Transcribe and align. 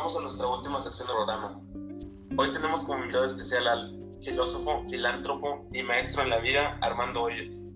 llegamos 0.00 0.16
a 0.16 0.22
nuestra 0.22 0.46
última 0.46 0.82
sección 0.82 1.08
del 1.08 1.16
programa. 1.16 1.60
Hoy 2.38 2.52
tenemos 2.54 2.84
como 2.84 3.00
invitado 3.00 3.26
especial 3.26 3.68
al 3.68 4.00
filósofo, 4.22 4.82
filántropo 4.88 5.66
y 5.74 5.82
maestro 5.82 6.22
en 6.22 6.30
la 6.30 6.38
vida 6.38 6.78
Armando 6.80 7.24
Hoyos, 7.24 7.66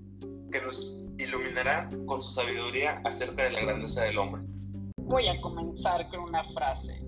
que 0.51 0.63
nos 0.63 0.97
iluminará 1.19 1.91
con 2.07 2.23
su 2.23 2.31
sabiduría 2.31 3.03
acerca 3.05 3.43
de 3.45 3.51
la 3.51 3.61
grandeza 3.61 4.05
del 4.05 4.17
hombre. 4.17 4.43
Voy 5.03 5.29
a 5.29 5.39
comenzar 5.43 6.09
con 6.09 6.21
una 6.21 6.43
frase. 6.55 6.99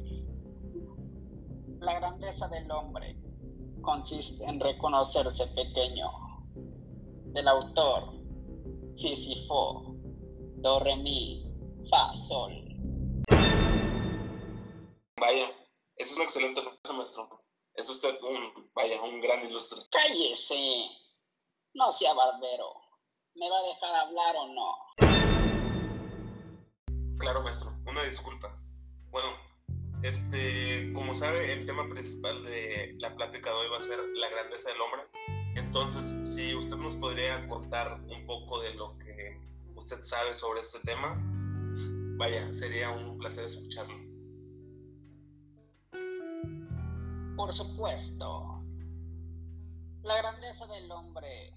La 1.81 1.99
grandeza 1.99 2.47
del 2.49 2.71
hombre 2.71 3.17
consiste 3.81 4.45
en 4.45 4.61
reconocerse 4.61 5.47
pequeño. 5.47 6.11
Del 7.33 7.49
autor 7.49 8.13
Sísifo, 8.91 9.97
Do, 10.59 10.81
Re, 10.81 10.97
Mi, 10.99 11.51
Fa, 11.91 12.15
Sol. 12.19 12.66
Vaya, 15.19 15.51
esa 15.97 16.11
es 16.11 16.17
una 16.17 16.25
excelente 16.25 16.61
frase, 16.61 16.93
maestro. 16.93 17.43
Es 17.75 17.89
usted 17.89 18.19
un, 18.21 18.71
vaya, 18.75 19.01
un 19.01 19.19
gran 19.23 19.49
ilustre. 19.49 19.81
Cállese. 19.91 20.91
No 21.73 21.91
sea 21.91 22.13
barbero. 22.13 22.75
¿Me 23.35 23.49
va 23.49 23.59
a 23.59 23.63
dejar 23.63 23.97
hablar 23.97 24.37
o 24.37 24.47
no? 24.49 24.77
Claro, 27.19 27.43
maestro. 27.43 27.73
Una 27.87 28.03
disculpa. 28.03 28.61
Bueno, 29.09 29.29
este, 30.03 30.93
como 30.93 31.15
sabe, 31.15 31.51
el 31.51 31.65
tema 31.65 31.89
principal 31.89 32.45
de 32.45 32.95
la 32.99 33.15
plática 33.15 33.49
de 33.49 33.57
hoy 33.57 33.69
va 33.71 33.79
a 33.79 33.83
ser 33.83 33.99
la 34.17 34.29
grandeza 34.29 34.69
del 34.69 34.81
hombre. 34.83 35.01
Entonces, 35.55 36.15
si 36.31 36.55
usted 36.55 36.77
nos 36.77 36.95
podría 36.97 37.49
contar 37.49 38.03
un 38.03 38.27
poco 38.27 38.61
de 38.61 38.75
lo 38.75 38.99
que 38.99 39.41
usted 39.77 40.03
sabe 40.03 40.35
sobre 40.35 40.61
este 40.61 40.79
tema, 40.81 41.17
vaya, 42.19 42.53
sería 42.53 42.91
un 42.91 43.17
placer 43.17 43.47
escucharlo. 43.47 44.06
Por 47.47 47.55
supuesto. 47.55 48.61
La 50.03 50.19
grandeza 50.19 50.67
del 50.67 50.91
hombre 50.91 51.55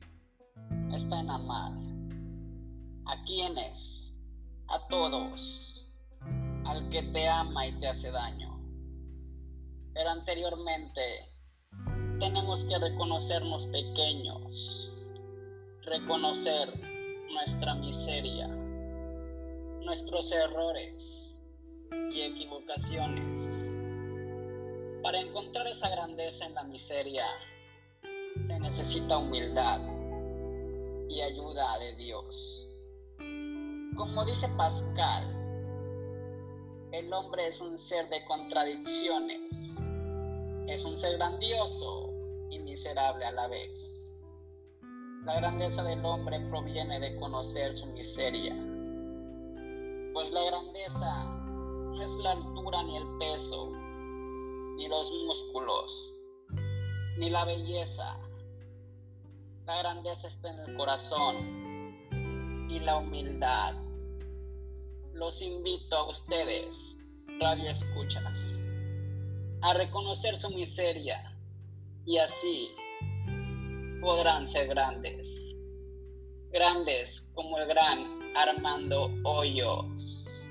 está 0.93 1.19
en 1.19 1.31
amar. 1.31 1.73
¿A 3.07 3.23
quiénes? 3.23 4.13
A 4.67 4.85
todos. 4.87 5.91
Al 6.65 6.87
que 6.89 7.01
te 7.01 7.27
ama 7.27 7.65
y 7.65 7.79
te 7.79 7.87
hace 7.87 8.11
daño. 8.11 8.61
Pero 9.95 10.11
anteriormente 10.11 11.01
tenemos 12.19 12.63
que 12.65 12.77
reconocernos 12.77 13.65
pequeños. 13.65 14.91
Reconocer 15.87 16.71
nuestra 17.33 17.73
miseria, 17.73 18.47
nuestros 19.81 20.31
errores 20.31 21.35
y 22.13 22.21
equivocaciones. 22.21 23.58
Para 25.01 25.21
encontrar 25.21 25.65
esa 25.67 25.89
grandeza 25.89 26.45
en 26.45 26.53
la 26.55 26.63
miseria 26.63 27.25
se 28.45 28.59
necesita 28.59 29.17
humildad 29.17 29.79
y 31.07 31.21
ayuda 31.21 31.77
de 31.79 31.95
Dios. 31.95 32.67
Como 33.95 34.25
dice 34.25 34.49
Pascal, 34.57 35.23
el 36.91 37.13
hombre 37.13 37.47
es 37.47 37.61
un 37.61 37.77
ser 37.77 38.09
de 38.09 38.25
contradicciones, 38.25 39.77
es 40.67 40.83
un 40.83 40.97
ser 40.97 41.17
grandioso 41.17 42.11
y 42.49 42.59
miserable 42.59 43.23
a 43.25 43.31
la 43.31 43.47
vez. 43.47 44.19
La 45.23 45.35
grandeza 45.35 45.81
del 45.83 46.03
hombre 46.03 46.41
proviene 46.49 46.99
de 46.99 47.15
conocer 47.17 47.77
su 47.77 47.85
miseria, 47.87 48.53
pues 50.13 50.29
la 50.31 50.43
grandeza 50.43 51.25
no 51.25 52.01
es 52.01 52.11
la 52.17 52.31
altura 52.31 52.83
ni 52.83 52.97
el 52.97 53.17
peso, 53.17 53.71
ni 54.79 54.87
los 54.87 55.11
músculos, 55.11 56.15
ni 57.17 57.29
la 57.29 57.43
belleza. 57.43 58.17
La 59.65 59.77
grandeza 59.79 60.29
está 60.29 60.51
en 60.51 60.59
el 60.59 60.77
corazón 60.77 62.69
y 62.69 62.79
la 62.79 62.95
humildad. 62.95 63.75
Los 65.11 65.41
invito 65.41 65.97
a 65.97 66.09
ustedes, 66.09 66.97
radio 67.41 67.69
escuchas, 67.69 68.63
a 69.61 69.73
reconocer 69.73 70.37
su 70.37 70.49
miseria 70.51 71.37
y 72.05 72.17
así 72.17 72.69
podrán 73.99 74.47
ser 74.47 74.69
grandes. 74.69 75.53
Grandes 76.51 77.29
como 77.33 77.57
el 77.57 77.67
gran 77.67 78.33
Armando 78.33 79.11
Hoyos. 79.25 80.47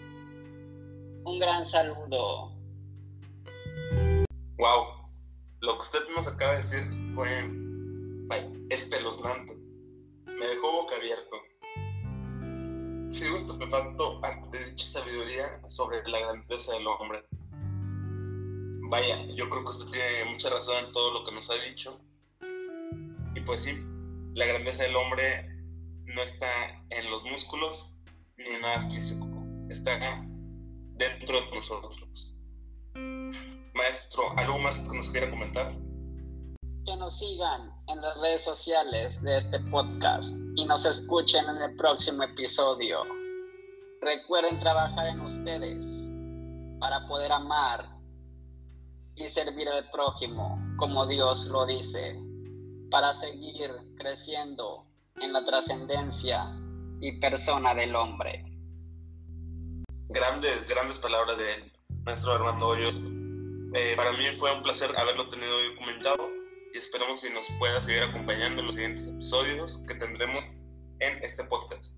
Un 1.25 1.39
gran 1.39 1.65
saludo. 1.65 2.58
Wow, 4.59 5.09
lo 5.61 5.77
que 5.77 5.83
usted 5.83 6.01
nos 6.17 6.27
acaba 6.27 6.57
de 6.57 6.59
decir 6.59 7.15
fue 7.15 7.49
espeluznante. 8.71 9.57
Me 10.27 10.47
dejó 10.47 10.83
boca 10.83 10.97
abierto. 10.97 11.37
Sigo 13.09 13.37
estupefacto 13.37 14.21
ante 14.25 14.65
dicha 14.65 14.85
sabiduría 14.85 15.65
sobre 15.69 16.03
la 16.09 16.19
grandeza 16.19 16.73
del 16.73 16.89
hombre. 16.89 17.25
Vaya, 18.91 19.25
yo 19.37 19.49
creo 19.49 19.63
que 19.63 19.71
usted 19.71 19.93
tiene 19.93 20.33
mucha 20.33 20.51
razón 20.51 20.87
en 20.87 20.93
todo 20.93 21.21
lo 21.21 21.25
que 21.25 21.37
nos 21.37 21.49
ha 21.51 21.55
dicho. 21.63 22.01
Y 23.37 23.41
pues 23.43 23.63
sí, 23.63 23.81
la 24.35 24.45
grandeza 24.45 24.83
del 24.83 24.97
hombre 24.97 25.49
no 26.05 26.21
está 26.21 26.85
en 26.91 27.09
los 27.11 27.23
músculos 27.23 27.95
ni 28.37 28.47
en 28.47 28.63
nada 28.63 28.91
físico, 28.91 29.25
está 29.71 30.27
dentro 30.97 31.43
de 31.43 31.51
nosotros. 31.55 32.35
Maestro, 33.99 34.33
¿algo 34.37 34.59
más 34.61 34.79
que 34.79 34.97
nos 34.97 35.11
quiera 35.11 35.29
comentar? 35.29 35.75
Que 36.87 36.97
nos 36.97 37.19
sigan 37.19 37.73
en 37.89 38.01
las 38.01 38.17
redes 38.21 38.45
sociales 38.45 39.21
de 39.23 39.39
este 39.39 39.59
podcast 39.71 40.37
y 40.55 40.65
nos 40.67 40.87
escuchen 40.87 41.45
en 41.49 41.61
el 41.61 41.77
próximo 41.77 42.23
episodio. 42.23 43.01
Recuerden 44.01 44.61
trabajar 44.61 45.09
en 45.09 45.21
ustedes 45.23 46.09
para 46.79 47.09
poder 47.09 47.33
amar 47.33 47.89
y 49.17 49.29
servir 49.29 49.69
al 49.69 49.91
prójimo 49.91 50.61
como 50.77 51.05
Dios 51.05 51.47
lo 51.47 51.67
dice, 51.67 52.23
para 52.93 53.13
seguir 53.15 53.69
creciendo 53.97 54.87
en 55.21 55.33
la 55.33 55.45
trascendencia 55.45 56.45
y 57.01 57.19
persona 57.19 57.75
del 57.75 57.97
hombre. 57.97 58.45
Grandes, 60.09 60.71
grandes 60.71 60.99
palabras 61.01 61.37
de 61.37 61.73
nuestro 62.05 62.35
Armando 62.35 62.69
Hoyos. 62.69 62.97
Eh, 63.75 63.95
para 63.97 64.13
mí 64.13 64.25
fue 64.39 64.55
un 64.55 64.63
placer 64.63 64.91
haberlo 64.97 65.29
tenido 65.29 65.57
hoy 65.57 65.75
comentado 65.77 66.31
y 66.73 66.79
esperamos 66.79 67.21
que 67.21 67.31
nos 67.31 67.47
pueda 67.59 67.83
seguir 67.83 68.03
acompañando 68.03 68.61
en 68.61 68.67
los 68.67 68.75
siguientes 68.75 69.07
episodios 69.07 69.85
que 69.87 69.95
tendremos 69.95 70.45
en 71.01 71.23
este 71.23 71.45
podcast. 71.45 71.95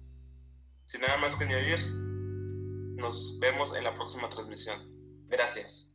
Sin 0.86 1.00
nada 1.03 1.16
más 1.19 1.36
que 1.36 1.44
añadir, 1.44 1.78
nos 2.97 3.38
vemos 3.38 3.75
en 3.75 3.84
la 3.84 3.94
próxima 3.94 4.28
transmisión. 4.28 4.80
Gracias. 5.28 5.86